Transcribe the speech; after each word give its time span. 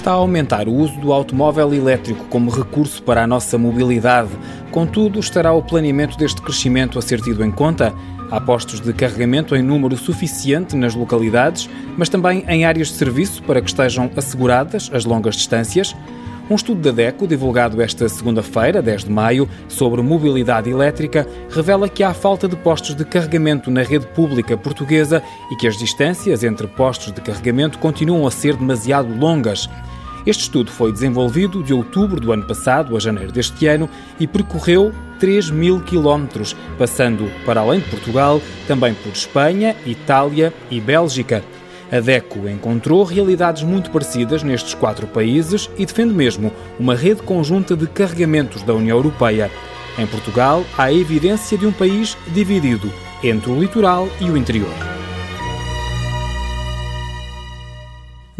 está 0.00 0.12
a 0.12 0.14
aumentar 0.14 0.66
o 0.66 0.72
uso 0.72 0.98
do 0.98 1.12
automóvel 1.12 1.74
elétrico 1.74 2.24
como 2.30 2.50
recurso 2.50 3.02
para 3.02 3.22
a 3.22 3.26
nossa 3.26 3.58
mobilidade. 3.58 4.30
Contudo, 4.70 5.20
estará 5.20 5.52
o 5.52 5.62
planeamento 5.62 6.16
deste 6.16 6.40
crescimento 6.40 6.98
a 6.98 7.02
ser 7.02 7.20
tido 7.20 7.44
em 7.44 7.50
conta? 7.50 7.94
Há 8.30 8.40
postos 8.40 8.80
de 8.80 8.94
carregamento 8.94 9.54
em 9.54 9.62
número 9.62 9.98
suficiente 9.98 10.74
nas 10.74 10.94
localidades, 10.94 11.68
mas 11.98 12.08
também 12.08 12.44
em 12.48 12.64
áreas 12.64 12.88
de 12.88 12.94
serviço 12.94 13.42
para 13.42 13.60
que 13.60 13.68
estejam 13.68 14.10
asseguradas 14.16 14.90
as 14.94 15.04
longas 15.04 15.36
distâncias? 15.36 15.94
Um 16.48 16.54
estudo 16.54 16.80
da 16.80 16.90
DECO, 16.90 17.28
divulgado 17.28 17.80
esta 17.82 18.08
segunda-feira, 18.08 18.80
10 18.80 19.04
de 19.04 19.10
maio, 19.10 19.48
sobre 19.68 20.02
mobilidade 20.02 20.70
elétrica, 20.70 21.24
revela 21.50 21.88
que 21.88 22.02
há 22.02 22.14
falta 22.14 22.48
de 22.48 22.56
postos 22.56 22.94
de 22.94 23.04
carregamento 23.04 23.70
na 23.70 23.82
rede 23.82 24.06
pública 24.06 24.56
portuguesa 24.56 25.22
e 25.52 25.56
que 25.56 25.68
as 25.68 25.76
distâncias 25.76 26.42
entre 26.42 26.66
postos 26.66 27.12
de 27.12 27.20
carregamento 27.20 27.78
continuam 27.78 28.26
a 28.26 28.30
ser 28.30 28.56
demasiado 28.56 29.14
longas. 29.14 29.68
Este 30.26 30.42
estudo 30.42 30.70
foi 30.70 30.92
desenvolvido 30.92 31.62
de 31.62 31.72
outubro 31.72 32.20
do 32.20 32.32
ano 32.32 32.44
passado 32.44 32.96
a 32.96 33.00
janeiro 33.00 33.32
deste 33.32 33.66
ano 33.66 33.88
e 34.18 34.26
percorreu 34.26 34.92
3 35.18 35.50
mil 35.50 35.80
quilómetros, 35.80 36.54
passando, 36.78 37.30
para 37.44 37.60
além 37.60 37.80
de 37.80 37.88
Portugal, 37.88 38.40
também 38.66 38.94
por 38.94 39.12
Espanha, 39.12 39.74
Itália 39.86 40.52
e 40.70 40.80
Bélgica. 40.80 41.42
A 41.90 41.98
DECO 42.00 42.48
encontrou 42.48 43.02
realidades 43.02 43.62
muito 43.62 43.90
parecidas 43.90 44.42
nestes 44.42 44.74
quatro 44.74 45.06
países 45.06 45.68
e 45.76 45.84
defende 45.84 46.14
mesmo 46.14 46.52
uma 46.78 46.94
rede 46.94 47.22
conjunta 47.22 47.74
de 47.74 47.86
carregamentos 47.86 48.62
da 48.62 48.74
União 48.74 48.96
Europeia. 48.96 49.50
Em 49.98 50.06
Portugal, 50.06 50.64
há 50.78 50.84
a 50.84 50.92
evidência 50.92 51.58
de 51.58 51.66
um 51.66 51.72
país 51.72 52.16
dividido 52.28 52.90
entre 53.22 53.50
o 53.50 53.58
litoral 53.58 54.08
e 54.20 54.30
o 54.30 54.36
interior. 54.36 54.99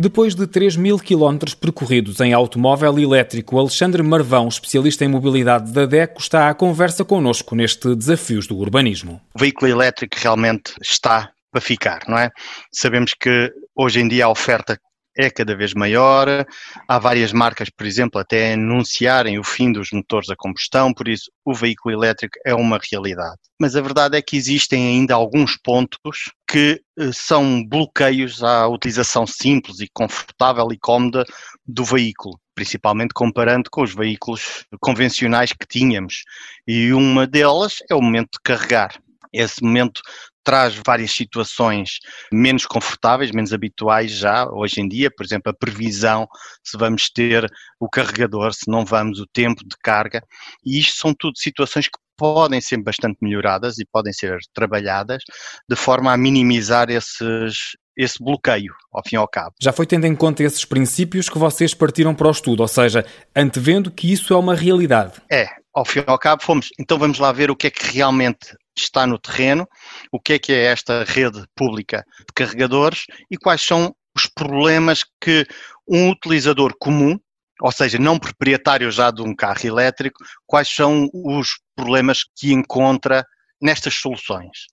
Depois 0.01 0.35
de 0.35 0.47
3 0.47 0.77
mil 0.77 0.99
quilómetros 0.99 1.53
percorridos 1.53 2.21
em 2.21 2.33
automóvel 2.33 2.99
elétrico, 2.99 3.59
Alexandre 3.59 4.03
Marvão, 4.03 4.49
especialista 4.49 5.05
em 5.05 5.09
mobilidade 5.09 5.71
da 5.73 5.85
DECO, 5.85 6.23
está 6.23 6.49
à 6.49 6.55
conversa 6.55 7.05
connosco 7.05 7.55
neste 7.55 7.95
Desafios 7.95 8.47
do 8.47 8.57
Urbanismo. 8.57 9.21
O 9.35 9.39
veículo 9.39 9.71
elétrico 9.71 10.17
realmente 10.19 10.73
está 10.81 11.31
para 11.53 11.61
ficar, 11.61 12.01
não 12.09 12.17
é? 12.17 12.31
Sabemos 12.73 13.13
que 13.13 13.53
hoje 13.77 14.01
em 14.01 14.09
dia 14.09 14.25
a 14.25 14.31
oferta 14.31 14.81
é 15.17 15.31
cada 15.31 15.57
vez 15.57 15.75
maior, 15.75 16.47
há 16.89 16.99
várias 16.99 17.33
marcas, 17.33 17.69
por 17.71 17.87
exemplo, 17.87 18.21
até 18.21 18.55
anunciarem 18.55 19.39
o 19.39 19.45
fim 19.45 19.73
dos 19.73 19.91
motores 19.93 20.31
a 20.31 20.37
combustão, 20.37 20.93
por 20.93 21.09
isso 21.09 21.31
o 21.45 21.55
veículo 21.55 21.95
elétrico 21.95 22.39
é 22.45 22.55
uma 22.55 22.79
realidade. 22.91 23.39
Mas 23.61 23.77
a 23.77 23.81
verdade 23.81 24.17
é 24.17 24.23
que 24.23 24.37
existem 24.37 24.87
ainda 24.87 25.15
alguns 25.15 25.57
pontos 25.57 26.33
que 26.49 26.81
eh, 26.99 27.11
são 27.13 27.65
bloqueios 27.67 28.43
à 28.43 28.67
utilização 28.69 29.27
simples 29.27 29.81
e 29.81 29.89
confortável 29.93 30.69
e 30.73 30.79
cómoda 30.79 31.25
do 31.67 31.85
veículo 31.85 32.39
principalmente 32.61 33.15
comparando 33.15 33.71
com 33.71 33.83
os 33.83 33.95
veículos 33.95 34.67
convencionais 34.81 35.51
que 35.51 35.67
tínhamos. 35.67 36.25
E 36.67 36.93
uma 36.93 37.27
delas 37.27 37.79
é 37.91 37.95
o 37.95 38.03
momento 38.03 38.33
de 38.33 38.41
carregar. 38.45 39.01
Esse 39.33 39.63
momento 39.63 40.03
traz 40.45 40.75
várias 40.85 41.13
situações 41.13 41.99
menos 42.33 42.67
confortáveis, 42.67 43.31
menos 43.31 43.53
habituais 43.53 44.11
já 44.11 44.49
hoje 44.51 44.81
em 44.81 44.89
dia, 44.89 45.11
por 45.11 45.25
exemplo, 45.25 45.51
a 45.51 45.55
previsão 45.55 46.27
se 46.65 46.77
vamos 46.77 47.11
ter 47.11 47.51
o 47.79 47.89
carregador, 47.89 48.53
se 48.53 48.71
não 48.71 48.85
vamos, 48.85 49.21
o 49.21 49.27
tempo 49.27 49.63
de 49.65 49.77
carga, 49.83 50.23
e 50.65 50.79
isto 50.79 50.97
são 50.97 51.15
tudo 51.15 51.39
situações 51.39 51.87
que 51.87 51.99
podem 52.17 52.61
ser 52.61 52.77
bastante 52.83 53.17
melhoradas 53.23 53.79
e 53.79 53.87
podem 53.91 54.13
ser 54.13 54.39
trabalhadas 54.53 55.23
de 55.69 55.75
forma 55.75 56.13
a 56.13 56.19
minimizar 56.19 56.91
esses, 56.91 57.77
esse 57.97 58.23
bloqueio, 58.23 58.75
ao 58.93 59.03
fim 59.03 59.17
e 59.17 59.19
ao 59.19 59.27
cabo. 59.27 59.55
Já 59.59 59.73
foi 59.73 59.87
tendo 59.87 60.07
em 60.07 60.15
conta 60.15 60.43
esses 60.43 60.67
princípios 60.67 61.31
que 61.31 61.39
vocês 61.39 61.73
partiram 61.73 62.15
para 62.15 62.29
o 62.29 62.31
estudo, 62.31 62.61
ou 62.61 62.69
seja, 62.69 63.07
antevendo 63.35 63.91
que 63.91 64.13
isso 64.13 64.35
é 64.35 64.37
uma 64.37 64.55
realidade. 64.55 65.15
É, 65.33 65.49
ao 65.75 65.85
fim 65.85 66.01
e 66.01 66.05
ao 66.07 66.19
cabo 66.19 66.43
fomos, 66.43 66.69
então 66.79 66.99
vamos 66.99 67.19
lá 67.19 67.33
ver 67.33 67.51
o 67.51 67.57
que 67.57 67.69
é 67.69 67.71
que 67.71 67.87
realmente 67.91 68.55
está 68.77 69.07
no 69.07 69.19
terreno, 69.19 69.69
o 70.13 70.21
que 70.21 70.35
é 70.35 70.39
que 70.39 70.53
é 70.53 70.65
esta 70.65 71.05
rede 71.05 71.45
pública 71.55 72.05
de 72.21 72.33
carregadores 72.35 73.05
e 73.31 73.37
quais 73.37 73.63
são 73.63 73.95
os 74.15 74.27
problemas 74.27 75.05
que 75.21 75.47
um 75.89 76.11
utilizador 76.11 76.75
comum, 76.79 77.19
ou 77.61 77.73
seja, 77.73 77.99
não 77.99 78.19
proprietário 78.19 78.91
já 78.91 79.11
de 79.11 79.23
um 79.23 79.35
carro 79.35 79.65
elétrico, 79.65 80.23
quais 80.47 80.69
são 80.69 81.09
os 81.13 81.61
problemas 81.77 82.25
que 82.37 82.53
encontra 82.53 83.25
nestas 83.61 83.95
soluções. 83.95 84.67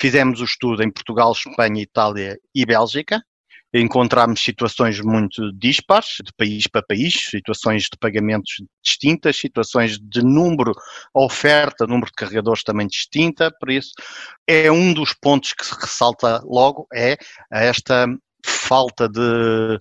Fizemos 0.00 0.40
o 0.40 0.44
estudo 0.44 0.82
em 0.82 0.90
Portugal, 0.90 1.32
Espanha, 1.32 1.82
Itália 1.82 2.36
e 2.54 2.66
Bélgica 2.66 3.22
encontramos 3.80 4.40
situações 4.40 5.00
muito 5.00 5.52
dispares, 5.52 6.18
de 6.24 6.32
país 6.36 6.66
para 6.66 6.82
país, 6.82 7.28
situações 7.30 7.84
de 7.84 7.98
pagamentos 7.98 8.62
distintas, 8.82 9.36
situações 9.36 9.98
de 9.98 10.22
número, 10.22 10.72
oferta, 11.12 11.86
número 11.86 12.06
de 12.06 12.12
carregadores 12.12 12.62
também 12.62 12.86
distinta, 12.86 13.50
por 13.58 13.70
isso 13.70 13.90
é 14.46 14.70
um 14.70 14.92
dos 14.92 15.12
pontos 15.12 15.52
que 15.52 15.66
se 15.66 15.74
ressalta 15.74 16.40
logo, 16.44 16.86
é 16.94 17.16
esta 17.50 18.06
falta 18.44 19.08
de 19.08 19.78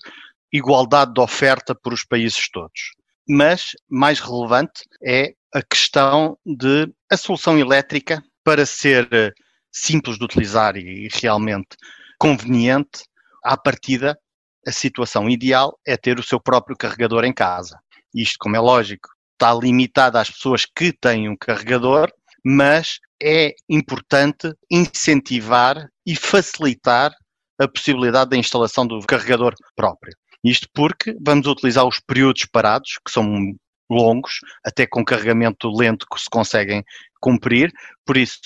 igualdade 0.51 1.13
de 1.13 1.21
oferta 1.21 1.75
por 1.75 1.93
os 1.93 2.03
países 2.03 2.49
todos. 2.51 2.93
Mas, 3.27 3.71
mais 3.89 4.19
relevante, 4.19 4.83
é 5.05 5.33
a 5.53 5.61
questão 5.61 6.37
de 6.45 6.91
a 7.11 7.15
solução 7.15 7.59
elétrica, 7.59 8.23
para 8.43 8.65
ser 8.65 9.33
simples 9.71 10.17
de 10.17 10.25
utilizar 10.25 10.75
e 10.75 11.07
realmente 11.13 11.77
conveniente, 12.19 13.03
à 13.43 13.57
partida, 13.57 14.17
a 14.65 14.71
situação 14.71 15.29
ideal 15.29 15.77
é 15.85 15.97
ter 15.97 16.19
o 16.19 16.23
seu 16.23 16.39
próprio 16.39 16.77
carregador 16.77 17.25
em 17.25 17.33
casa. 17.33 17.79
Isto, 18.13 18.37
como 18.39 18.55
é 18.55 18.59
lógico, 18.59 19.09
está 19.33 19.53
limitado 19.53 20.17
às 20.17 20.29
pessoas 20.29 20.65
que 20.65 20.93
têm 20.93 21.27
um 21.27 21.35
carregador, 21.35 22.11
mas 22.45 22.99
é 23.21 23.53
importante 23.69 24.53
incentivar 24.71 25.87
e 26.05 26.15
facilitar 26.15 27.13
a 27.59 27.67
possibilidade 27.67 28.31
da 28.31 28.37
instalação 28.37 28.85
do 28.85 28.99
carregador 29.01 29.53
próprio. 29.75 30.15
Isto 30.43 30.67
porque 30.73 31.15
vamos 31.21 31.47
utilizar 31.47 31.85
os 31.85 31.99
períodos 31.99 32.45
parados, 32.45 32.99
que 33.05 33.11
são 33.11 33.53
longos, 33.89 34.39
até 34.65 34.85
com 34.85 35.05
carregamento 35.05 35.69
lento 35.69 36.05
que 36.11 36.19
se 36.19 36.29
conseguem 36.29 36.83
cumprir, 37.21 37.71
por 38.05 38.17
isso 38.17 38.39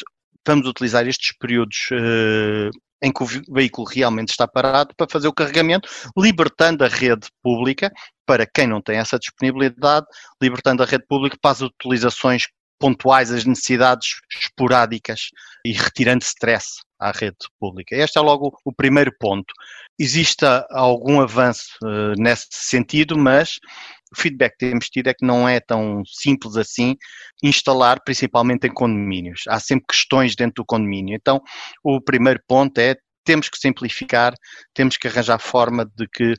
vamos 0.46 0.68
utilizar 0.68 1.08
estes 1.08 1.36
períodos 1.38 1.90
uh, 1.92 2.70
em 3.02 3.12
que 3.12 3.24
o 3.24 3.28
veículo 3.54 3.88
realmente 3.88 4.30
está 4.30 4.48
parado 4.48 4.94
para 4.96 5.08
fazer 5.10 5.28
o 5.28 5.34
carregamento, 5.34 5.90
libertando 6.18 6.84
a 6.84 6.88
rede 6.88 7.28
pública 7.44 7.92
para 8.26 8.46
quem 8.46 8.68
não 8.68 8.82
tem 8.82 8.98
essa 8.98 9.18
disponibilidade, 9.18 10.06
libertando 10.42 10.84
a 10.84 10.86
rede 10.86 11.06
pública 11.08 11.38
para 11.42 11.52
as 11.52 11.62
utilizações 11.62 12.48
pontuais, 12.80 13.32
as 13.32 13.46
necessidades 13.46 14.20
esporádicas 14.40 15.30
e 15.66 15.72
retirando 15.72 16.24
stress 16.24 16.82
à 17.00 17.12
rede 17.12 17.38
pública. 17.60 17.96
Este 17.96 18.18
é 18.18 18.22
logo 18.22 18.58
o 18.64 18.74
primeiro 18.74 19.12
ponto. 19.20 19.54
Existe 20.00 20.46
algum 20.70 21.20
avanço 21.22 21.70
uh, 21.84 22.14
nesse 22.18 22.48
sentido, 22.52 23.18
mas 23.18 23.60
o 24.12 24.20
feedback 24.20 24.54
que 24.54 24.70
temos 24.70 24.90
tido 24.90 25.08
é 25.08 25.14
que 25.14 25.26
não 25.26 25.48
é 25.48 25.60
tão 25.60 26.04
simples 26.06 26.56
assim 26.56 26.96
instalar, 27.44 28.02
principalmente 28.04 28.68
em 28.68 28.74
condomínios. 28.74 29.44
Há 29.48 29.60
sempre 29.60 29.86
questões 29.88 30.36
dentro 30.36 30.64
do 30.64 30.66
condomínio. 30.66 31.16
Então, 31.16 31.42
o 31.84 32.00
primeiro 32.02 32.40
ponto 32.48 32.78
é 32.80 32.96
temos 33.24 33.50
que 33.50 33.58
simplificar, 33.58 34.34
temos 34.74 34.96
que 34.96 35.08
arranjar 35.08 35.40
forma 35.40 35.86
de 35.98 36.08
que 36.08 36.34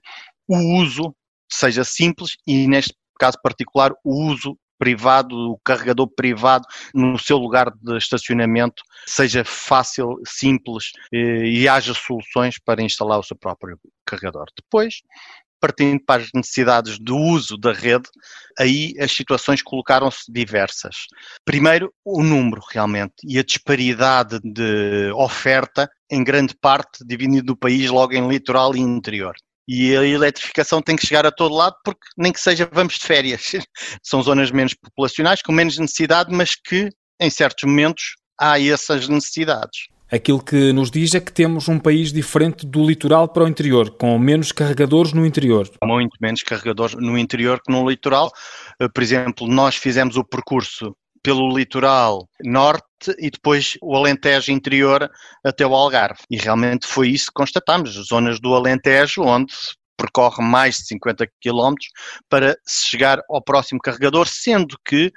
o 0.49 0.57
uso 0.81 1.15
seja 1.51 1.85
simples 1.85 2.37
e, 2.47 2.67
neste 2.67 2.95
caso 3.19 3.39
particular, 3.43 3.93
o 4.03 4.25
uso 4.25 4.57
privado, 4.79 5.35
o 5.35 5.59
carregador 5.65 6.09
privado 6.09 6.65
no 6.95 7.19
seu 7.19 7.37
lugar 7.37 7.71
de 7.83 7.99
estacionamento 7.99 8.83
seja 9.07 9.45
fácil, 9.45 10.21
simples 10.25 10.93
eh, 11.13 11.45
e 11.47 11.69
haja 11.69 11.93
soluções 11.93 12.59
para 12.65 12.81
instalar 12.81 13.19
o 13.19 13.23
seu 13.23 13.37
próprio 13.37 13.79
carregador. 14.07 14.47
Depois, 14.57 15.03
partindo 15.61 16.01
para 16.05 16.23
as 16.23 16.29
necessidades 16.35 16.99
do 16.99 17.17
uso 17.17 17.57
da 17.57 17.73
rede, 17.73 18.09
aí 18.59 18.95
as 18.99 19.13
situações 19.13 19.63
colocaram-se 19.63 20.31
diversas. 20.33 21.07
Primeiro, 21.45 21.93
o 22.05 22.23
número 22.23 22.63
realmente 22.71 23.15
e 23.25 23.39
a 23.39 23.45
disparidade 23.45 24.41
de 24.43 25.11
oferta, 25.15 25.89
em 26.11 26.25
grande 26.25 26.55
parte 26.55 27.05
dividido 27.05 27.47
do 27.49 27.57
país 27.57 27.91
logo 27.91 28.15
em 28.15 28.29
litoral 28.29 28.75
e 28.75 28.81
interior. 28.81 29.35
E 29.67 29.95
a 29.95 30.03
eletrificação 30.03 30.81
tem 30.81 30.97
que 30.97 31.07
chegar 31.07 31.27
a 31.27 31.31
todo 31.31 31.55
lado, 31.55 31.77
porque 31.85 32.01
nem 32.17 32.33
que 32.33 32.41
seja 32.41 32.69
vamos 32.73 32.95
de 32.95 33.05
férias. 33.05 33.53
São 34.03 34.23
zonas 34.23 34.51
menos 34.51 34.73
populacionais, 34.73 35.43
com 35.43 35.53
menos 35.53 35.77
necessidade, 35.77 36.33
mas 36.35 36.55
que 36.55 36.89
em 37.21 37.29
certos 37.29 37.65
momentos 37.69 38.15
há 38.41 38.59
essas 38.59 39.09
necessidades. 39.09 39.89
Aquilo 40.11 40.43
que 40.43 40.73
nos 40.73 40.91
diz 40.91 41.15
é 41.15 41.21
que 41.21 41.31
temos 41.31 41.69
um 41.69 41.79
país 41.79 42.13
diferente 42.13 42.65
do 42.65 42.87
litoral 42.87 43.29
para 43.29 43.45
o 43.45 43.49
interior, 43.49 43.91
com 43.91 44.19
menos 44.19 44.53
carregadores 44.53 45.13
no 45.13 45.27
interior. 45.27 45.71
Muito 45.85 46.17
menos 46.19 46.43
carregadores 46.43 46.95
no 46.95 47.19
interior 47.19 47.61
que 47.61 47.71
no 47.71 47.89
litoral. 47.89 48.33
Eh, 48.81 48.89
por 48.89 49.03
exemplo, 49.03 49.47
nós 49.47 49.77
fizemos 49.77 50.17
o 50.17 50.25
percurso 50.25 50.97
pelo 51.23 51.55
litoral 51.55 52.27
norte 52.43 52.85
e 53.19 53.31
depois 53.31 53.77
o 53.83 53.95
Alentejo 53.95 54.51
interior 54.51 55.11
até 55.45 55.67
o 55.67 55.75
Algarve. 55.75 56.21
E 56.31 56.39
realmente 56.39 56.87
foi 56.87 57.11
isso 57.11 57.27
que 57.27 57.35
constatámos, 57.35 57.91
zonas 58.09 58.41
do 58.41 58.55
Alentejo 58.55 59.23
onde 59.23 59.53
percorre 59.99 60.43
mais 60.43 60.77
de 60.77 60.87
50 60.87 61.27
km 61.43 61.75
para 62.31 62.57
chegar 62.67 63.21
ao 63.29 63.43
próximo 63.43 63.81
carregador, 63.81 64.27
sendo 64.27 64.79
que 64.87 65.13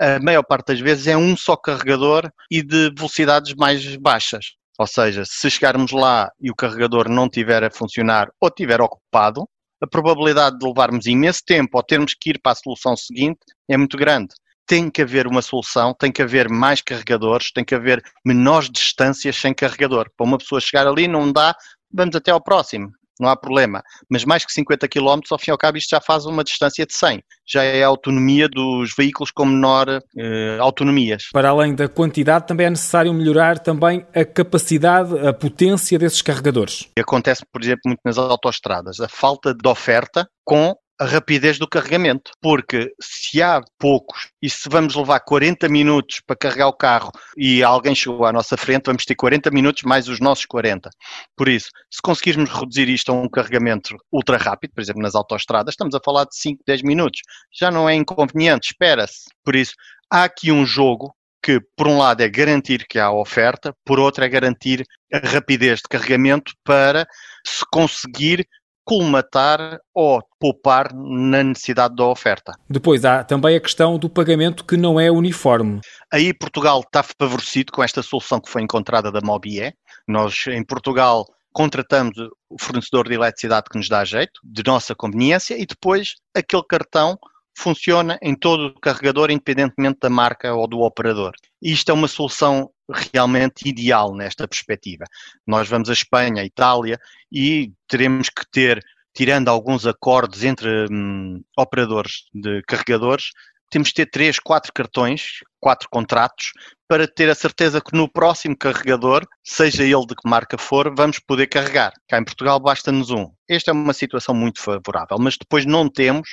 a 0.00 0.18
maior 0.20 0.42
parte 0.42 0.68
das 0.68 0.80
vezes 0.80 1.06
é 1.06 1.16
um 1.16 1.36
só 1.36 1.56
carregador 1.56 2.30
e 2.50 2.62
de 2.62 2.90
velocidades 2.96 3.54
mais 3.54 3.96
baixas. 3.96 4.54
Ou 4.78 4.86
seja, 4.86 5.24
se 5.24 5.50
chegarmos 5.50 5.92
lá 5.92 6.30
e 6.40 6.50
o 6.50 6.54
carregador 6.54 7.08
não 7.08 7.28
tiver 7.28 7.62
a 7.62 7.70
funcionar 7.70 8.28
ou 8.40 8.48
estiver 8.48 8.80
ocupado, 8.80 9.46
a 9.82 9.86
probabilidade 9.86 10.58
de 10.58 10.66
levarmos 10.66 11.06
imenso 11.06 11.42
tempo 11.44 11.76
ou 11.76 11.82
termos 11.82 12.14
que 12.14 12.30
ir 12.30 12.40
para 12.40 12.52
a 12.52 12.56
solução 12.56 12.96
seguinte 12.96 13.40
é 13.68 13.76
muito 13.76 13.96
grande. 13.96 14.34
Tem 14.66 14.88
que 14.88 15.02
haver 15.02 15.26
uma 15.26 15.42
solução, 15.42 15.92
tem 15.92 16.10
que 16.10 16.22
haver 16.22 16.48
mais 16.48 16.80
carregadores, 16.80 17.50
tem 17.52 17.64
que 17.64 17.74
haver 17.74 18.02
menores 18.24 18.70
distâncias 18.70 19.36
sem 19.36 19.52
carregador. 19.52 20.08
Para 20.16 20.26
uma 20.26 20.38
pessoa 20.38 20.60
chegar 20.60 20.86
ali 20.86 21.08
não 21.08 21.30
dá, 21.30 21.54
vamos 21.92 22.14
até 22.14 22.30
ao 22.30 22.42
próximo 22.42 22.92
não 23.20 23.28
há 23.28 23.36
problema. 23.36 23.82
Mas 24.10 24.24
mais 24.24 24.44
que 24.44 24.52
50 24.52 24.88
km, 24.88 25.20
ao 25.30 25.38
fim 25.38 25.50
e 25.50 25.52
ao 25.52 25.58
cabo, 25.58 25.78
isto 25.78 25.90
já 25.90 26.00
faz 26.00 26.26
uma 26.26 26.44
distância 26.44 26.86
de 26.86 26.94
100. 26.94 27.22
Já 27.46 27.62
é 27.62 27.82
a 27.82 27.86
autonomia 27.86 28.48
dos 28.48 28.94
veículos 28.96 29.30
com 29.30 29.44
menor 29.44 29.88
eh, 30.16 30.58
autonomias. 30.60 31.24
Para 31.32 31.50
além 31.50 31.74
da 31.74 31.88
quantidade, 31.88 32.46
também 32.46 32.66
é 32.66 32.70
necessário 32.70 33.12
melhorar 33.12 33.58
também 33.58 34.06
a 34.14 34.24
capacidade, 34.24 35.18
a 35.26 35.32
potência 35.32 35.98
desses 35.98 36.22
carregadores. 36.22 36.88
Acontece, 36.98 37.44
por 37.52 37.62
exemplo, 37.62 37.82
muito 37.86 38.00
nas 38.04 38.18
autoestradas. 38.18 39.00
A 39.00 39.08
falta 39.08 39.54
de 39.54 39.68
oferta 39.68 40.28
com 40.44 40.74
a 41.02 41.04
rapidez 41.04 41.58
do 41.58 41.66
carregamento. 41.66 42.30
Porque 42.40 42.92
se 43.00 43.42
há 43.42 43.60
poucos 43.78 44.30
e 44.40 44.48
se 44.48 44.68
vamos 44.68 44.94
levar 44.94 45.18
40 45.20 45.68
minutos 45.68 46.20
para 46.24 46.36
carregar 46.36 46.68
o 46.68 46.72
carro 46.72 47.10
e 47.36 47.62
alguém 47.62 47.94
chegou 47.94 48.24
à 48.24 48.32
nossa 48.32 48.56
frente, 48.56 48.86
vamos 48.86 49.04
ter 49.04 49.16
40 49.16 49.50
minutos 49.50 49.82
mais 49.82 50.08
os 50.08 50.20
nossos 50.20 50.46
40. 50.46 50.88
Por 51.36 51.48
isso, 51.48 51.68
se 51.90 52.00
conseguirmos 52.00 52.50
reduzir 52.50 52.88
isto 52.88 53.10
a 53.10 53.14
um 53.14 53.28
carregamento 53.28 53.96
ultra 54.12 54.36
rápido, 54.36 54.72
por 54.74 54.80
exemplo, 54.80 55.02
nas 55.02 55.16
autoestradas, 55.16 55.72
estamos 55.72 55.94
a 55.94 56.00
falar 56.04 56.24
de 56.24 56.36
5, 56.36 56.62
10 56.64 56.82
minutos. 56.82 57.20
Já 57.52 57.70
não 57.70 57.88
é 57.88 57.94
inconveniente, 57.94 58.68
espera-se. 58.68 59.24
Por 59.44 59.56
isso, 59.56 59.72
há 60.08 60.22
aqui 60.24 60.52
um 60.52 60.64
jogo 60.64 61.12
que, 61.42 61.60
por 61.76 61.88
um 61.88 61.98
lado, 61.98 62.20
é 62.20 62.28
garantir 62.28 62.86
que 62.86 63.00
há 63.00 63.10
oferta, 63.10 63.74
por 63.84 63.98
outro, 63.98 64.24
é 64.24 64.28
garantir 64.28 64.84
a 65.12 65.18
rapidez 65.18 65.80
de 65.80 65.88
carregamento 65.90 66.52
para 66.64 67.04
se 67.44 67.64
conseguir 67.72 68.46
colmatar 68.84 69.80
ou 69.94 70.22
poupar 70.38 70.92
na 70.92 71.42
necessidade 71.42 71.94
da 71.94 72.06
oferta. 72.06 72.52
Depois 72.68 73.04
há 73.04 73.22
também 73.22 73.56
a 73.56 73.60
questão 73.60 73.98
do 73.98 74.10
pagamento 74.10 74.64
que 74.64 74.76
não 74.76 74.98
é 74.98 75.10
uniforme. 75.10 75.80
Aí 76.12 76.34
Portugal 76.34 76.80
está 76.80 77.02
favorecido 77.02 77.72
com 77.72 77.82
esta 77.82 78.02
solução 78.02 78.40
que 78.40 78.50
foi 78.50 78.62
encontrada 78.62 79.10
da 79.10 79.20
Mobie. 79.22 79.72
Nós, 80.06 80.46
em 80.48 80.64
Portugal, 80.64 81.26
contratamos 81.52 82.16
o 82.48 82.56
fornecedor 82.58 83.08
de 83.08 83.14
eletricidade 83.14 83.66
que 83.70 83.78
nos 83.78 83.88
dá 83.88 84.04
jeito, 84.04 84.40
de 84.42 84.62
nossa 84.66 84.94
conveniência, 84.94 85.56
e 85.60 85.66
depois 85.66 86.16
aquele 86.34 86.64
cartão 86.68 87.18
funciona 87.56 88.18
em 88.22 88.34
todo 88.34 88.66
o 88.66 88.80
carregador, 88.80 89.30
independentemente 89.30 89.98
da 90.00 90.10
marca 90.10 90.54
ou 90.54 90.66
do 90.66 90.80
operador. 90.80 91.32
Isto 91.60 91.90
é 91.90 91.94
uma 91.94 92.08
solução 92.08 92.70
realmente 92.90 93.68
ideal 93.68 94.14
nesta 94.14 94.48
perspectiva. 94.48 95.04
Nós 95.46 95.68
vamos 95.68 95.88
à 95.88 95.92
Espanha, 95.92 96.42
à 96.42 96.44
Itália 96.44 96.98
e 97.30 97.72
teremos 97.86 98.28
que 98.28 98.42
ter, 98.50 98.82
tirando 99.14 99.48
alguns 99.48 99.86
acordos 99.86 100.44
entre 100.44 100.86
hum, 100.90 101.42
operadores 101.56 102.24
de 102.34 102.62
carregadores, 102.66 103.30
temos 103.72 103.88
de 103.88 103.94
ter 103.94 104.06
três, 104.06 104.38
quatro 104.38 104.70
cartões, 104.70 105.38
quatro 105.58 105.88
contratos, 105.90 106.52
para 106.86 107.08
ter 107.08 107.30
a 107.30 107.34
certeza 107.34 107.80
que 107.80 107.96
no 107.96 108.06
próximo 108.06 108.54
carregador, 108.54 109.26
seja 109.42 109.82
ele 109.82 110.06
de 110.06 110.14
que 110.14 110.28
marca 110.28 110.58
for, 110.58 110.94
vamos 110.94 111.18
poder 111.18 111.46
carregar. 111.46 111.90
Cá 112.06 112.18
em 112.18 112.24
Portugal 112.24 112.60
basta-nos 112.60 113.10
um. 113.10 113.32
Esta 113.48 113.70
é 113.70 113.72
uma 113.72 113.94
situação 113.94 114.34
muito 114.34 114.60
favorável, 114.60 115.16
mas 115.18 115.38
depois 115.38 115.64
não 115.64 115.88
temos 115.88 116.28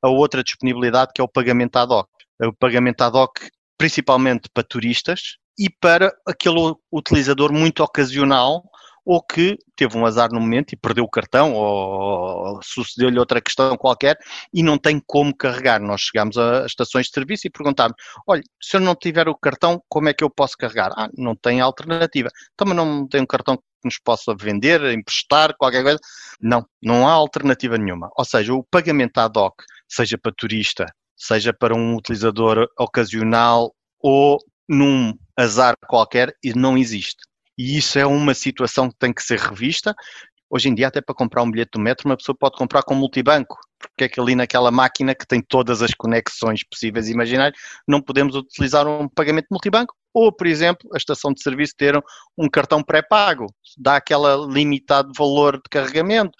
a 0.00 0.08
outra 0.08 0.44
disponibilidade 0.44 1.10
que 1.12 1.20
é 1.20 1.24
o 1.24 1.28
pagamento 1.28 1.76
ad 1.76 1.92
hoc. 1.92 2.08
O 2.40 2.52
pagamento 2.52 3.02
ad 3.02 3.16
hoc 3.16 3.40
principalmente 3.76 4.48
para 4.54 4.62
turistas 4.62 5.36
e 5.58 5.68
para 5.68 6.12
aquele 6.24 6.74
utilizador 6.92 7.52
muito 7.52 7.82
ocasional 7.82 8.62
ou 9.04 9.22
que 9.22 9.58
teve 9.76 9.96
um 9.96 10.06
azar 10.06 10.30
no 10.32 10.40
momento 10.40 10.72
e 10.72 10.76
perdeu 10.76 11.04
o 11.04 11.10
cartão 11.10 11.52
ou 11.52 12.58
sucedeu-lhe 12.62 13.18
outra 13.18 13.40
questão 13.40 13.76
qualquer 13.76 14.16
e 14.52 14.62
não 14.62 14.78
tem 14.78 15.00
como 15.06 15.36
carregar. 15.36 15.80
Nós 15.80 16.02
chegamos 16.02 16.38
a 16.38 16.64
estações 16.64 17.06
de 17.06 17.12
serviço 17.12 17.46
e 17.46 17.50
perguntámos, 17.50 17.94
olha, 18.26 18.42
se 18.62 18.76
eu 18.76 18.80
não 18.80 18.94
tiver 18.94 19.28
o 19.28 19.36
cartão, 19.36 19.82
como 19.88 20.08
é 20.08 20.14
que 20.14 20.24
eu 20.24 20.30
posso 20.30 20.56
carregar? 20.56 20.92
Ah, 20.96 21.08
não 21.16 21.36
tem 21.36 21.60
alternativa. 21.60 22.30
Também 22.56 22.74
então, 22.74 22.86
não 22.86 23.08
tem 23.08 23.20
um 23.20 23.26
cartão 23.26 23.56
que 23.56 23.62
nos 23.84 23.98
possa 23.98 24.34
vender, 24.34 24.82
emprestar, 24.92 25.54
qualquer 25.56 25.82
coisa. 25.82 25.98
Não, 26.40 26.64
não 26.82 27.06
há 27.06 27.12
alternativa 27.12 27.76
nenhuma. 27.76 28.10
Ou 28.16 28.24
seja, 28.24 28.54
o 28.54 28.64
pagamento 28.64 29.18
ad 29.18 29.38
hoc, 29.38 29.54
seja 29.88 30.16
para 30.16 30.32
turista, 30.32 30.86
seja 31.16 31.52
para 31.52 31.74
um 31.74 31.94
utilizador 31.96 32.66
ocasional 32.78 33.74
ou 34.00 34.38
num 34.68 35.12
azar 35.36 35.74
qualquer, 35.86 36.34
não 36.56 36.76
existe. 36.78 37.22
E 37.56 37.76
isso 37.76 37.98
é 37.98 38.06
uma 38.06 38.34
situação 38.34 38.88
que 38.88 38.96
tem 38.98 39.12
que 39.12 39.22
ser 39.22 39.38
revista. 39.38 39.94
Hoje 40.50 40.68
em 40.68 40.74
dia, 40.74 40.88
até 40.88 41.00
para 41.00 41.14
comprar 41.14 41.42
um 41.42 41.50
bilhete 41.50 41.72
do 41.72 41.80
metro, 41.80 42.08
uma 42.08 42.16
pessoa 42.16 42.36
pode 42.38 42.56
comprar 42.56 42.82
com 42.82 42.94
multibanco, 42.94 43.58
porque 43.78 44.04
é 44.04 44.08
que 44.08 44.20
ali 44.20 44.34
naquela 44.34 44.70
máquina 44.70 45.14
que 45.14 45.26
tem 45.26 45.42
todas 45.42 45.82
as 45.82 45.92
conexões 45.94 46.62
possíveis 46.62 47.08
e 47.08 47.12
imaginárias, 47.12 47.58
não 47.88 48.00
podemos 48.00 48.36
utilizar 48.36 48.86
um 48.86 49.08
pagamento 49.08 49.48
multibanco. 49.50 49.94
Ou, 50.12 50.30
por 50.30 50.46
exemplo, 50.46 50.88
a 50.94 50.96
estação 50.96 51.32
de 51.32 51.42
serviço 51.42 51.74
ter 51.76 52.00
um 52.38 52.48
cartão 52.48 52.82
pré-pago, 52.82 53.46
dá 53.76 53.96
aquela 53.96 54.36
limitado 54.46 55.10
valor 55.16 55.56
de 55.56 55.68
carregamento 55.68 56.32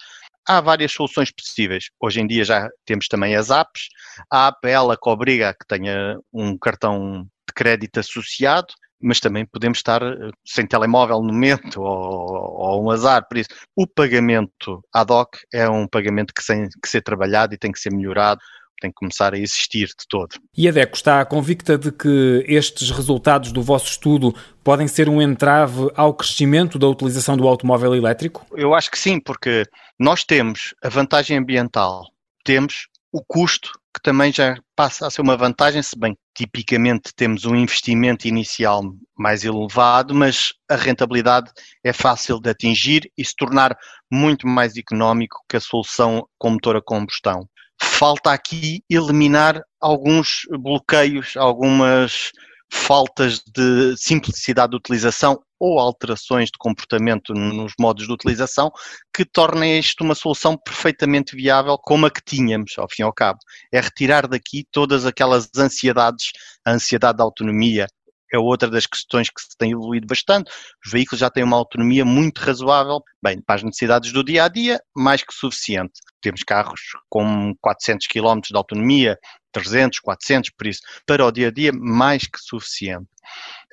há 0.47 0.61
várias 0.61 0.91
soluções 0.91 1.31
possíveis. 1.31 1.89
Hoje 1.99 2.21
em 2.21 2.27
dia 2.27 2.45
já 2.45 2.69
temos 2.85 3.07
também 3.07 3.35
as 3.35 3.49
apps. 3.49 3.89
A 4.31 4.47
app 4.47 4.59
é 4.63 4.71
ela 4.71 4.95
que 4.95 5.09
obriga 5.09 5.53
que 5.53 5.65
tenha 5.67 6.17
um 6.31 6.57
cartão 6.57 7.23
de 7.23 7.53
crédito 7.53 7.99
associado 7.99 8.73
mas 9.05 9.19
também 9.19 9.45
podemos 9.45 9.77
estar 9.77 10.01
eh, 10.01 10.31
sem 10.43 10.65
telemóvel 10.65 11.21
no 11.21 11.31
momento 11.31 11.79
ou, 11.79 11.87
ou, 11.87 12.83
um 12.83 12.89
azar. 12.89 13.27
Por 13.27 13.37
isso, 13.37 13.49
o 13.75 13.85
pagamento 13.85 14.83
ad 14.91 15.13
hoc 15.13 15.37
é 15.53 15.69
um 15.69 15.87
pagamento 15.87 16.33
que 16.33 16.45
tem 16.45 16.67
que 16.81 16.89
ser 16.89 17.01
trabalhado 17.01 17.53
e 17.53 17.57
tem 17.57 17.71
que 17.71 17.79
ser 17.79 17.93
melhorado 17.93 18.41
tem 18.81 18.91
que 18.91 18.95
começar 18.95 19.33
a 19.33 19.37
existir 19.37 19.87
de 19.87 20.05
todo. 20.09 20.35
E 20.55 20.67
a 20.67 20.71
DECO 20.71 20.97
está 20.97 21.23
convicta 21.23 21.77
de 21.77 21.93
que 21.93 22.43
estes 22.45 22.91
resultados 22.91 23.53
do 23.53 23.63
vosso 23.63 23.85
estudo 23.85 24.35
podem 24.65 24.85
ser 24.85 25.07
um 25.07 25.21
entrave 25.21 25.89
ao 25.95 26.13
crescimento 26.13 26.77
da 26.77 26.85
utilização 26.85 27.37
do 27.37 27.47
automóvel 27.47 27.95
elétrico? 27.95 28.45
Eu 28.51 28.73
acho 28.73 28.91
que 28.91 28.99
sim, 28.99 29.17
porque 29.17 29.63
nós 29.97 30.25
temos 30.25 30.75
a 30.83 30.89
vantagem 30.89 31.37
ambiental, 31.37 32.03
temos 32.43 32.89
o 33.13 33.23
custo 33.25 33.71
que 33.95 34.01
também 34.01 34.31
já 34.31 34.57
passa 34.75 35.07
a 35.07 35.09
ser 35.09 35.21
uma 35.21 35.37
vantagem, 35.37 35.81
se 35.81 35.97
bem 35.97 36.17
tipicamente 36.35 37.13
temos 37.15 37.45
um 37.45 37.55
investimento 37.55 38.27
inicial 38.27 38.83
mais 39.17 39.45
elevado, 39.45 40.13
mas 40.13 40.51
a 40.69 40.75
rentabilidade 40.75 41.49
é 41.81 41.93
fácil 41.93 42.41
de 42.41 42.49
atingir 42.49 43.09
e 43.17 43.23
se 43.23 43.33
tornar 43.33 43.73
muito 44.11 44.45
mais 44.45 44.75
económico 44.75 45.37
que 45.47 45.55
a 45.55 45.61
solução 45.61 46.27
com 46.37 46.49
motor 46.49 46.75
a 46.75 46.81
combustão. 46.81 47.47
Falta 47.81 48.33
aqui 48.33 48.83
eliminar 48.89 49.61
alguns 49.79 50.41
bloqueios, 50.59 51.37
algumas 51.37 52.31
faltas 52.69 53.41
de 53.55 53.95
simplicidade 53.95 54.71
de 54.71 54.77
utilização 54.77 55.39
ou 55.59 55.79
alterações 55.79 56.45
de 56.45 56.57
comportamento 56.57 57.33
nos 57.33 57.73
modos 57.79 58.05
de 58.05 58.11
utilização 58.11 58.71
que 59.13 59.25
tornem 59.25 59.79
isto 59.79 60.03
uma 60.03 60.15
solução 60.15 60.57
perfeitamente 60.57 61.35
viável 61.35 61.77
como 61.77 62.05
a 62.05 62.11
que 62.11 62.21
tínhamos, 62.23 62.73
ao 62.77 62.87
fim 62.89 63.03
e 63.03 63.05
ao 63.05 63.13
cabo. 63.13 63.39
É 63.71 63.79
retirar 63.79 64.27
daqui 64.27 64.65
todas 64.71 65.05
aquelas 65.05 65.49
ansiedades, 65.57 66.31
a 66.65 66.71
ansiedade 66.71 67.17
da 67.17 67.23
autonomia, 67.23 67.87
é 68.33 68.37
outra 68.37 68.69
das 68.69 68.85
questões 68.85 69.29
que 69.29 69.41
se 69.41 69.57
tem 69.57 69.71
evoluído 69.71 70.07
bastante. 70.07 70.51
Os 70.85 70.91
veículos 70.91 71.19
já 71.19 71.29
têm 71.29 71.43
uma 71.43 71.57
autonomia 71.57 72.03
muito 72.03 72.39
razoável, 72.39 73.01
bem, 73.23 73.41
para 73.41 73.55
as 73.55 73.63
necessidades 73.63 74.11
do 74.11 74.23
dia 74.23 74.43
a 74.43 74.47
dia, 74.47 74.79
mais 74.95 75.23
que 75.23 75.33
suficiente. 75.33 75.93
Temos 76.21 76.41
carros 76.43 76.81
com 77.09 77.53
400 77.61 78.07
km 78.07 78.39
de 78.41 78.57
autonomia, 78.57 79.17
300, 79.55 79.99
400, 79.99 80.49
por 80.51 80.67
isso, 80.67 80.81
para 81.05 81.25
o 81.25 81.31
dia 81.31 81.47
a 81.47 81.51
dia, 81.51 81.71
mais 81.73 82.23
que 82.23 82.39
suficiente. 82.39 83.07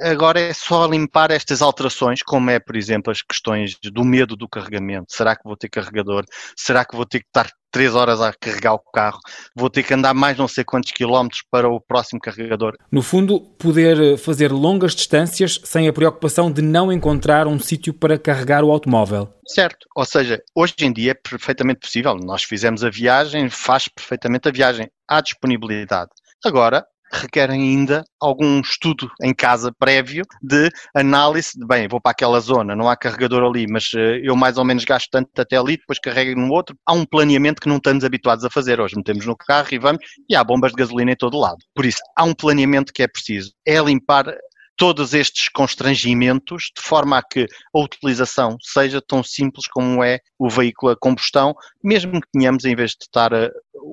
Agora 0.00 0.40
é 0.40 0.52
só 0.52 0.86
limpar 0.86 1.30
estas 1.30 1.60
alterações, 1.60 2.22
como 2.22 2.50
é, 2.50 2.58
por 2.58 2.76
exemplo, 2.76 3.10
as 3.10 3.20
questões 3.20 3.76
do 3.82 4.04
medo 4.04 4.36
do 4.36 4.48
carregamento. 4.48 5.06
Será 5.08 5.36
que 5.36 5.44
vou 5.44 5.56
ter 5.56 5.68
carregador? 5.68 6.24
Será 6.56 6.84
que 6.84 6.96
vou 6.96 7.04
ter 7.04 7.20
que 7.20 7.26
estar 7.26 7.50
3 7.70 7.94
horas 7.94 8.20
a 8.20 8.32
carregar 8.32 8.74
o 8.74 8.78
carro? 8.78 9.18
Vou 9.54 9.68
ter 9.68 9.82
que 9.82 9.92
andar 9.94 10.14
mais 10.14 10.38
não 10.38 10.48
sei 10.48 10.64
quantos 10.64 10.92
quilómetros 10.92 11.42
para 11.50 11.68
o 11.68 11.80
próximo 11.80 12.20
carregador? 12.20 12.74
No 12.90 13.02
fundo, 13.02 13.40
poder 13.58 14.16
fazer 14.18 14.50
longas 14.50 14.94
distâncias 14.94 15.60
sem 15.64 15.86
a 15.86 15.92
preocupação 15.92 16.50
de 16.50 16.62
não 16.62 16.90
encontrar 16.90 17.46
um 17.46 17.58
sítio 17.58 17.92
para 17.92 18.18
carregar 18.18 18.64
o 18.64 18.70
automóvel. 18.70 19.32
Certo, 19.46 19.86
ou 19.94 20.04
seja, 20.04 20.40
hoje 20.54 20.74
em 20.80 20.92
dia 20.92 21.10
é 21.10 21.14
perfeitamente 21.14 21.80
possível. 21.80 22.14
Nós 22.14 22.42
fizemos 22.42 22.82
a 22.82 22.90
viagem, 22.90 23.50
faz 23.50 23.86
perfeitamente 23.88 24.48
a 24.48 24.52
viagem. 24.52 24.88
Há 25.12 25.20
disponibilidade. 25.20 26.08
Agora, 26.42 26.86
requerem 27.12 27.60
ainda 27.60 28.02
algum 28.18 28.62
estudo 28.62 29.10
em 29.22 29.34
casa 29.34 29.70
prévio 29.70 30.24
de 30.42 30.70
análise 30.94 31.50
de, 31.54 31.66
bem, 31.66 31.86
vou 31.86 32.00
para 32.00 32.12
aquela 32.12 32.40
zona, 32.40 32.74
não 32.74 32.88
há 32.88 32.96
carregador 32.96 33.44
ali, 33.44 33.66
mas 33.68 33.92
uh, 33.92 33.98
eu 34.22 34.34
mais 34.34 34.56
ou 34.56 34.64
menos 34.64 34.86
gasto 34.86 35.10
tanto 35.10 35.28
até 35.38 35.58
ali, 35.58 35.76
depois 35.76 35.98
carrego 35.98 36.40
no 36.40 36.50
outro. 36.50 36.74
Há 36.86 36.94
um 36.94 37.04
planeamento 37.04 37.60
que 37.60 37.68
não 37.68 37.76
estamos 37.76 38.04
habituados 38.04 38.42
a 38.42 38.48
fazer. 38.48 38.80
Hoje 38.80 38.96
metemos 38.96 39.26
no 39.26 39.36
carro 39.36 39.68
e 39.70 39.78
vamos, 39.78 40.02
e 40.30 40.34
há 40.34 40.42
bombas 40.42 40.70
de 40.72 40.78
gasolina 40.78 41.12
em 41.12 41.16
todo 41.16 41.38
lado. 41.38 41.58
Por 41.74 41.84
isso, 41.84 41.98
há 42.16 42.24
um 42.24 42.32
planeamento 42.32 42.90
que 42.90 43.02
é 43.02 43.06
preciso. 43.06 43.52
É 43.66 43.78
limpar 43.80 44.34
todos 44.76 45.14
estes 45.14 45.48
constrangimentos 45.48 46.72
de 46.76 46.82
forma 46.82 47.18
a 47.18 47.22
que 47.22 47.46
a 47.74 47.78
utilização 47.78 48.56
seja 48.60 49.00
tão 49.00 49.22
simples 49.22 49.66
como 49.68 50.02
é 50.02 50.18
o 50.38 50.48
veículo 50.48 50.92
a 50.92 50.96
combustão, 50.96 51.54
mesmo 51.84 52.20
que 52.20 52.28
tenhamos, 52.32 52.64
em 52.64 52.74
vez 52.74 52.92
de 52.92 53.04
estar 53.04 53.32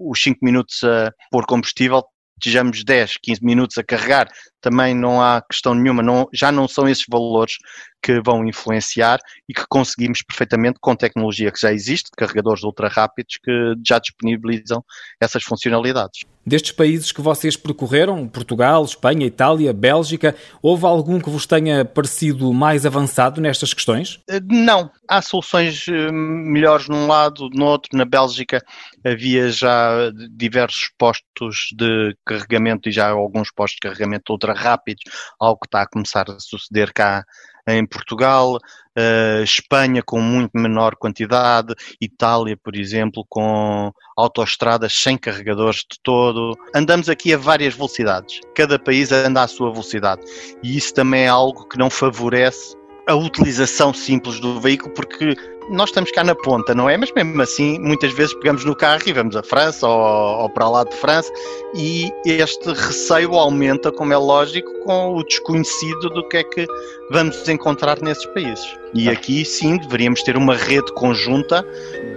os 0.09 0.21
5 0.23 0.39
minutos 0.41 0.83
a 0.83 1.13
pôr 1.31 1.45
combustível, 1.45 2.03
estejamos 2.39 2.83
10, 2.83 3.17
15 3.21 3.45
minutos 3.45 3.77
a 3.77 3.83
carregar, 3.83 4.27
também 4.61 4.93
não 4.93 5.21
há 5.21 5.41
questão 5.41 5.73
nenhuma, 5.73 6.03
não, 6.03 6.27
já 6.33 6.51
não 6.51 6.67
são 6.67 6.87
esses 6.87 7.05
valores 7.09 7.55
que 8.01 8.21
vão 8.21 8.45
influenciar 8.45 9.19
e 9.47 9.53
que 9.53 9.65
conseguimos 9.67 10.21
perfeitamente 10.21 10.79
com 10.79 10.95
tecnologia 10.95 11.51
que 11.51 11.59
já 11.59 11.71
existe, 11.71 12.09
carregadores 12.15 12.63
ultra 12.63 12.87
rápidos 12.87 13.37
que 13.43 13.73
já 13.85 13.99
disponibilizam 13.99 14.83
essas 15.19 15.43
funcionalidades. 15.43 16.21
Destes 16.45 16.71
países 16.71 17.11
que 17.11 17.21
vocês 17.21 17.55
percorreram, 17.55 18.27
Portugal, 18.27 18.83
Espanha, 18.83 19.27
Itália, 19.27 19.71
Bélgica, 19.71 20.35
houve 20.63 20.85
algum 20.85 21.19
que 21.19 21.29
vos 21.29 21.45
tenha 21.45 21.85
parecido 21.85 22.51
mais 22.53 22.85
avançado 22.85 23.39
nestas 23.39 23.73
questões? 23.73 24.19
Eh, 24.27 24.39
não. 24.49 24.89
Há 25.07 25.21
soluções 25.21 25.85
eh, 25.87 26.11
melhores 26.11 26.87
num 26.87 27.05
lado, 27.05 27.49
no 27.53 27.65
outro. 27.65 27.95
Na 27.95 28.05
Bélgica 28.05 28.63
havia 29.05 29.51
já 29.51 30.11
diversos 30.31 30.89
postos 30.97 31.67
de 31.75 32.15
carregamento 32.25 32.89
e 32.89 32.91
já 32.91 33.09
alguns 33.09 33.51
postos 33.51 33.75
de 33.75 33.87
carregamento 33.87 34.31
ultra 34.31 34.48
rápidos, 34.53 35.03
algo 35.39 35.59
que 35.59 35.67
está 35.67 35.81
a 35.81 35.87
começar 35.87 36.29
a 36.29 36.39
suceder 36.39 36.93
cá 36.93 37.23
em 37.67 37.85
Portugal, 37.85 38.55
uh, 38.55 39.43
Espanha 39.43 40.01
com 40.01 40.19
muito 40.19 40.51
menor 40.55 40.95
quantidade, 40.95 41.73
Itália, 42.01 42.57
por 42.57 42.75
exemplo, 42.75 43.25
com 43.29 43.91
autoestradas 44.17 44.93
sem 44.93 45.17
carregadores 45.17 45.79
de 45.79 45.99
todo. 46.01 46.57
Andamos 46.73 47.09
aqui 47.09 47.33
a 47.33 47.37
várias 47.37 47.75
velocidades, 47.75 48.41
cada 48.55 48.79
país 48.79 49.11
anda 49.11 49.43
à 49.43 49.47
sua 49.47 49.71
velocidade. 49.71 50.21
E 50.63 50.77
isso 50.77 50.93
também 50.93 51.23
é 51.23 51.27
algo 51.27 51.67
que 51.67 51.77
não 51.77 51.89
favorece 51.89 52.75
a 53.07 53.15
utilização 53.15 53.93
simples 53.93 54.39
do 54.39 54.59
veículo, 54.59 54.93
porque 54.93 55.35
nós 55.69 55.89
estamos 55.89 56.11
cá 56.11 56.23
na 56.23 56.35
ponta, 56.35 56.73
não 56.73 56.89
é? 56.89 56.97
Mas 56.97 57.11
mesmo 57.11 57.41
assim, 57.41 57.79
muitas 57.79 58.11
vezes 58.13 58.33
pegamos 58.35 58.65
no 58.65 58.75
carro 58.75 59.03
e 59.05 59.13
vamos 59.13 59.35
à 59.35 59.43
França 59.43 59.87
ou, 59.87 60.41
ou 60.41 60.49
para 60.49 60.69
lá 60.69 60.83
de 60.83 60.95
França 60.95 61.31
e 61.75 62.11
este 62.25 62.71
receio 62.71 63.35
aumenta, 63.35 63.91
como 63.91 64.13
é 64.13 64.17
lógico, 64.17 64.71
com 64.83 65.15
o 65.15 65.23
desconhecido 65.23 66.09
do 66.09 66.27
que 66.27 66.37
é 66.37 66.43
que 66.43 66.67
vamos 67.11 67.47
encontrar 67.47 68.01
nesses 68.01 68.25
países. 68.27 68.78
E 68.93 69.09
aqui 69.09 69.45
sim 69.45 69.77
deveríamos 69.77 70.23
ter 70.23 70.35
uma 70.35 70.55
rede 70.55 70.91
conjunta 70.93 71.65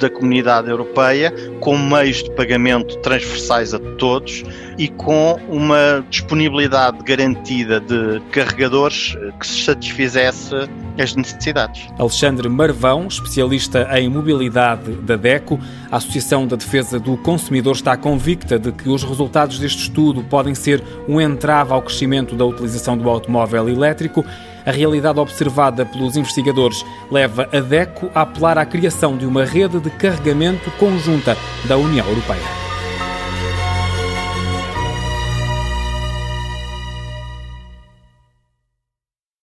da 0.01 0.09
comunidade 0.09 0.69
europeia 0.69 1.33
com 1.61 1.77
meios 1.77 2.23
de 2.23 2.31
pagamento 2.33 2.97
transversais 2.99 3.75
a 3.75 3.79
todos 3.97 4.43
e 4.79 4.89
com 4.89 5.39
uma 5.49 6.05
disponibilidade 6.11 6.99
garantida 7.05 7.81
de 7.81 8.21
carregadores 8.33 9.17
que 9.39 9.47
se 9.47 9.65
satisfizesse 9.65 10.55
as 10.99 11.15
necessidades. 11.15 11.89
Alexandre 11.99 12.49
Marvão, 12.49 13.07
especialista 13.07 13.89
em 13.99 14.09
mobilidade 14.09 14.93
da 15.03 15.17
DECO, 15.17 15.59
a 15.91 15.97
Associação 15.97 16.47
da 16.47 16.57
Defesa 16.57 16.99
do 16.99 17.17
Consumidor 17.19 17.75
está 17.75 17.97
convicta 17.97 18.59
de 18.59 18.73
que 18.73 18.89
os 18.89 19.03
resultados 19.03 19.59
deste 19.59 19.83
estudo 19.83 20.23
podem 20.25 20.55
ser 20.55 20.83
um 21.09 21.21
entrave 21.21 21.73
ao 21.73 21.83
crescimento 21.83 22.35
da 22.35 22.45
utilização 22.45 22.97
do 22.97 23.09
automóvel 23.09 23.69
elétrico. 23.69 24.25
A 24.65 24.71
realidade 24.71 25.19
observada 25.19 25.85
pelos 25.85 26.17
investigadores 26.17 26.85
leva 27.11 27.49
a 27.53 27.61
DECO 27.61 28.11
a 28.15 28.23
apelar 28.23 28.59
à 28.59 28.65
criação 28.65 29.17
de 29.17 29.27
uma 29.27 29.45
rede 29.45 29.81
de 29.81 29.91
carregamento 29.91 30.71
conjunta 30.79 31.37
da 31.67 31.77
União 31.77 32.07
Europeia. 32.07 32.62